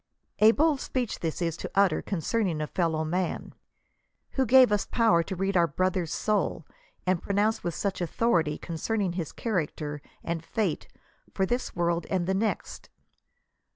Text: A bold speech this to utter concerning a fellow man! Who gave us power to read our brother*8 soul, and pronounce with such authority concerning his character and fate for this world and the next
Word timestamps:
A 0.39 0.49
bold 0.51 0.81
speech 0.81 1.19
this 1.19 1.37
to 1.57 1.69
utter 1.75 2.01
concerning 2.01 2.59
a 2.59 2.65
fellow 2.65 3.03
man! 3.05 3.53
Who 4.31 4.47
gave 4.47 4.71
us 4.71 4.87
power 4.87 5.21
to 5.21 5.35
read 5.35 5.55
our 5.55 5.67
brother*8 5.67 6.09
soul, 6.09 6.65
and 7.05 7.21
pronounce 7.21 7.63
with 7.63 7.75
such 7.75 8.01
authority 8.01 8.57
concerning 8.57 9.13
his 9.13 9.31
character 9.31 10.01
and 10.23 10.43
fate 10.43 10.87
for 11.35 11.45
this 11.45 11.75
world 11.75 12.07
and 12.09 12.25
the 12.25 12.33
next 12.33 12.89